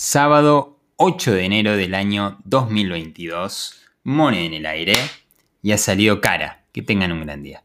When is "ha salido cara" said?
5.72-6.62